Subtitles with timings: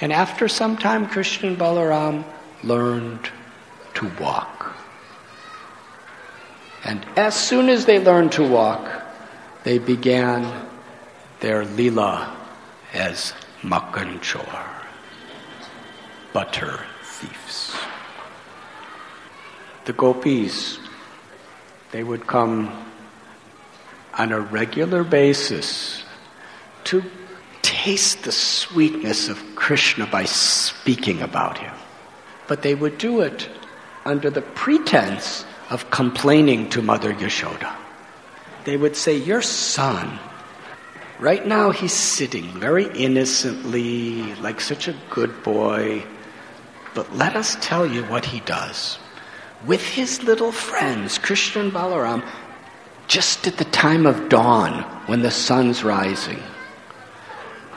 [0.00, 2.24] And after some time, Krishna Balaram
[2.62, 3.30] learned
[3.94, 4.76] to walk.
[6.84, 9.02] And as soon as they learned to walk,
[9.64, 10.66] they began
[11.40, 12.36] their lila
[12.92, 14.64] as Makkan Chor,
[16.32, 17.74] butter thieves.
[19.84, 20.78] The gopis,
[21.90, 22.86] they would come
[24.14, 26.04] on a regular basis
[26.84, 27.02] to
[27.88, 31.74] taste the sweetness of Krishna by speaking about him.
[32.46, 33.48] But they would do it
[34.04, 37.74] under the pretense of complaining to Mother Yashoda.
[38.64, 40.18] They would say, Your son,
[41.18, 46.04] right now he's sitting very innocently, like such a good boy,
[46.92, 48.98] but let us tell you what he does.
[49.64, 52.22] With his little friends, Krishna and Balaram,
[53.06, 56.42] just at the time of dawn when the sun's rising,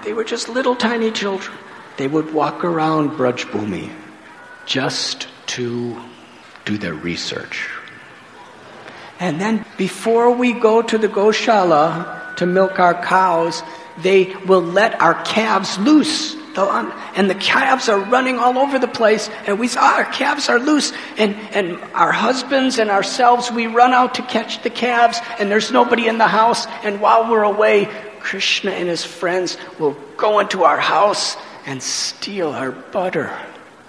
[0.04, 1.56] they were just little tiny children.
[1.98, 3.92] They would walk around Bhumi
[4.66, 6.00] just to
[6.66, 7.70] do their research.
[9.20, 13.62] And then before we go to the Goshala to milk our cows,
[14.00, 16.36] they will let our calves loose.
[16.58, 20.50] Um, and the calves are running all over the place, and we saw our calves
[20.50, 25.20] are loose, and, and our husbands and ourselves, we run out to catch the calves,
[25.40, 27.88] and there's nobody in the house, and while we're away,
[28.22, 33.36] Krishna and his friends will go into our house and steal our butter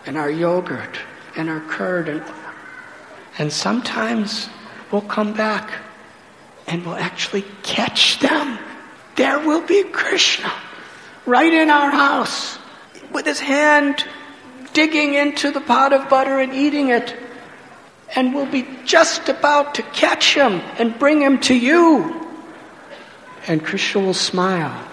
[0.06, 0.98] and our yogurt
[1.36, 2.24] and our curd and,
[3.38, 4.48] and sometimes
[4.90, 5.70] we'll come back
[6.66, 8.58] and we'll actually catch them.
[9.16, 10.52] There will be Krishna
[11.26, 12.58] right in our house
[13.12, 14.04] with his hand
[14.72, 17.14] digging into the pot of butter and eating it.
[18.14, 22.21] And we'll be just about to catch him and bring him to you
[23.46, 24.88] and Krishna will smile.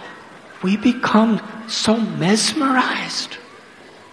[0.62, 3.38] We become so mesmerized,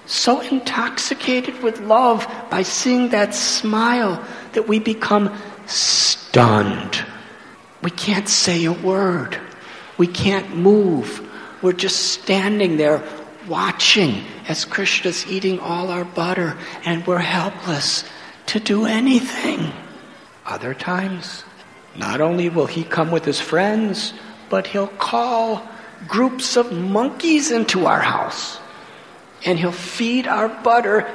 [0.06, 7.04] so intoxicated with love by seeing that smile that we become stunned.
[7.82, 9.38] We can't say a word.
[9.98, 11.22] We can't move.
[11.62, 13.02] We're just standing there
[13.48, 18.04] watching as Krishna's eating all our butter and we're helpless
[18.46, 19.72] to do anything.
[20.44, 21.44] Other times,
[21.96, 24.12] not only will he come with his friends,
[24.48, 25.66] but he'll call
[26.06, 28.58] groups of monkeys into our house.
[29.44, 31.08] And he'll feed our butter.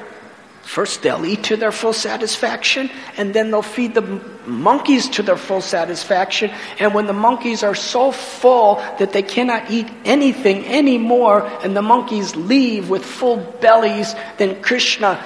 [0.64, 5.38] First, they'll eat to their full satisfaction, and then they'll feed the monkeys to their
[5.38, 6.52] full satisfaction.
[6.80, 11.82] And when the monkeys are so full that they cannot eat anything anymore, and the
[11.82, 15.24] monkeys leave with full bellies, then Krishna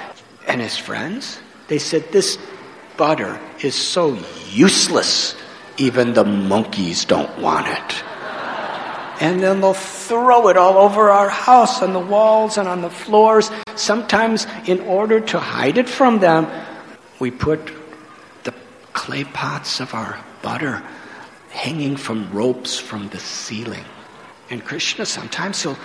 [0.48, 2.38] and his friends, they said, This
[2.98, 4.18] butter is so
[4.52, 5.36] useless
[5.78, 8.04] even the monkeys don't want it.
[9.22, 12.90] And then they'll throw it all over our house, on the walls and on the
[12.90, 13.50] floors.
[13.76, 16.48] Sometimes, in order to hide it from them,
[17.20, 17.72] we put
[18.44, 18.54] the
[18.92, 20.84] clay pots of our butter
[21.52, 23.86] hanging from ropes from the ceiling.
[24.50, 25.78] And Krishna, sometimes he'll,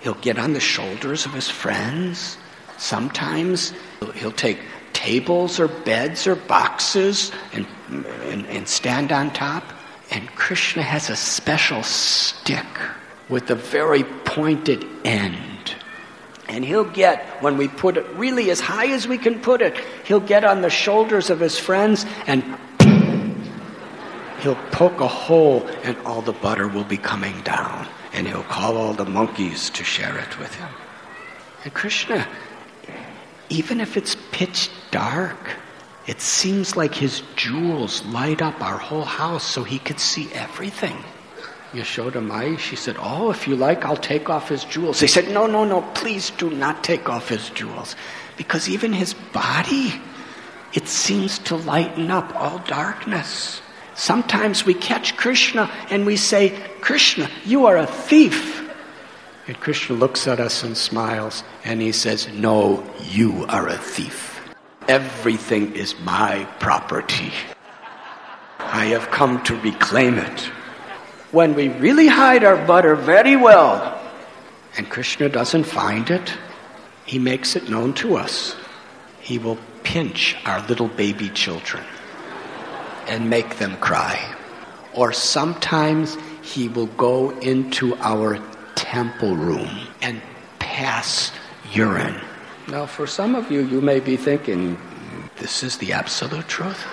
[0.00, 2.38] he'll get on the shoulders of his friends.
[2.78, 3.72] Sometimes
[4.14, 4.60] he'll take
[4.92, 9.64] tables or beds or boxes and, and, and stand on top.
[10.10, 12.66] And Krishna has a special stick
[13.28, 15.74] with a very pointed end.
[16.48, 19.76] And he'll get, when we put it really as high as we can put it,
[20.04, 22.44] he'll get on the shoulders of his friends and
[24.40, 27.88] he'll poke a hole and all the butter will be coming down.
[28.12, 30.68] And he'll call all the monkeys to share it with him.
[31.64, 32.26] And Krishna
[33.48, 35.36] even if it's pitch dark,
[36.06, 40.96] it seems like his jewels light up our whole house so he could see everything.
[41.72, 45.00] Yashoda Mai, she said, Oh, if you like, I'll take off his jewels.
[45.00, 47.96] They said, No, no, no, please do not take off his jewels.
[48.36, 49.92] Because even his body,
[50.72, 53.60] it seems to lighten up all darkness.
[53.94, 58.62] Sometimes we catch Krishna and we say, Krishna, you are a thief.
[59.48, 64.35] And Krishna looks at us and smiles, and he says, No, you are a thief.
[64.88, 67.32] Everything is my property.
[68.58, 70.40] I have come to reclaim it.
[71.32, 74.00] When we really hide our butter very well,
[74.76, 76.32] and Krishna doesn't find it,
[77.04, 78.54] he makes it known to us.
[79.20, 81.82] He will pinch our little baby children
[83.08, 84.18] and make them cry.
[84.94, 88.38] Or sometimes he will go into our
[88.76, 90.22] temple room and
[90.58, 91.32] pass
[91.72, 92.20] urine.
[92.68, 94.76] Now, for some of you, you may be thinking,
[95.38, 96.84] this is the absolute truth.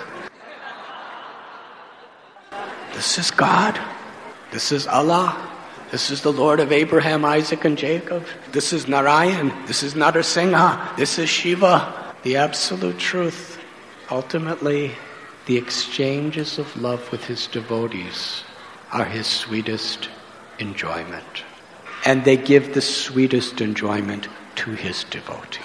[2.92, 3.80] This is God.
[4.52, 5.36] This is Allah.
[5.90, 8.24] This is the Lord of Abraham, Isaac, and Jacob.
[8.52, 9.52] This is Narayan.
[9.66, 10.96] This is Narsingha.
[10.96, 12.14] This is Shiva.
[12.22, 13.58] The absolute truth.
[14.12, 14.92] Ultimately,
[15.46, 18.44] the exchanges of love with his devotees
[18.92, 20.08] are his sweetest
[20.60, 21.42] enjoyment.
[22.04, 25.64] And they give the sweetest enjoyment to his devotees.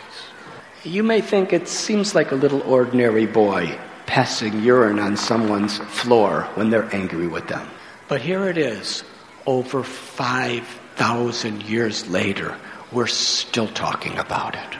[0.84, 6.48] You may think it seems like a little ordinary boy passing urine on someone's floor
[6.56, 7.68] when they're angry with them.
[8.08, 9.04] But here it is,
[9.46, 12.56] over 5,000 years later,
[12.92, 14.74] we're still talking about it.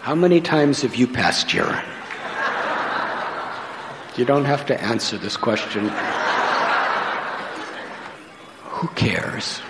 [0.00, 1.84] How many times have you passed urine?
[4.16, 5.88] You don't have to answer this question.
[8.64, 9.62] Who cares?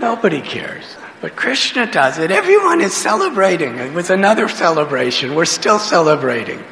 [0.00, 0.96] Nobody cares.
[1.20, 2.30] But Krishna does it.
[2.30, 3.76] Everyone is celebrating.
[3.76, 5.34] It was another celebration.
[5.34, 6.64] We're still celebrating.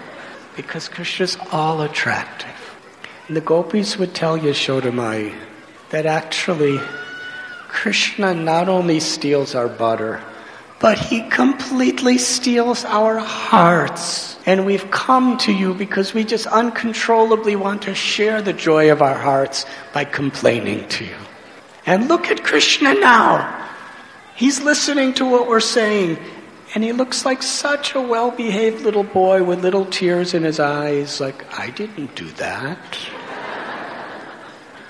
[0.56, 2.48] Because Krishna's all attractive.
[3.26, 5.34] And the gopis would tell Yashodamai
[5.90, 6.80] that actually
[7.68, 10.22] Krishna not only steals our butter,
[10.80, 14.38] but he completely steals our hearts.
[14.46, 19.02] And we've come to you because we just uncontrollably want to share the joy of
[19.02, 21.16] our hearts by complaining to you.
[21.88, 23.66] And look at Krishna now.
[24.34, 26.18] He's listening to what we're saying,
[26.74, 30.60] and he looks like such a well behaved little boy with little tears in his
[30.60, 32.98] eyes, like, I didn't do that.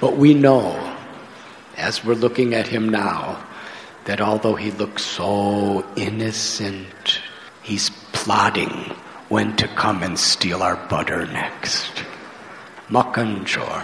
[0.00, 0.74] But we know,
[1.76, 3.46] as we're looking at him now,
[4.06, 7.20] that although he looks so innocent,
[7.62, 8.92] he's plotting
[9.28, 11.92] when to come and steal our butter next.
[12.88, 13.82] Makanchor.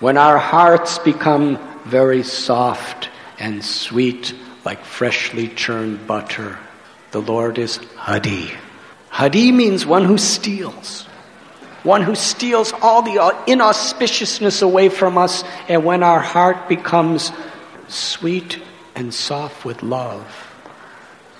[0.00, 3.08] When our hearts become very soft
[3.38, 4.34] and sweet
[4.64, 6.58] like freshly churned butter.
[7.10, 8.50] The Lord is Hari.
[9.08, 11.04] Hari means one who steals.
[11.82, 17.32] One who steals all the inauspiciousness away from us, and when our heart becomes
[17.88, 18.62] sweet
[18.94, 20.24] and soft with love,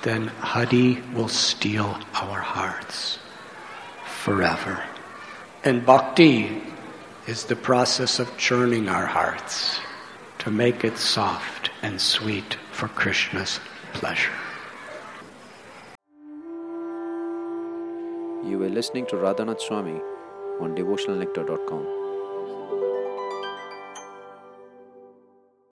[0.02, 3.20] then Hari will steal our hearts
[4.04, 4.82] forever.
[5.62, 6.60] And bhakti
[7.28, 9.78] is the process of churning our hearts
[10.42, 13.60] to make it soft and sweet for Krishna's
[13.92, 14.32] pleasure.
[18.44, 20.00] You were listening to Radhanath Swami
[20.58, 22.01] on devotionalnectar.com.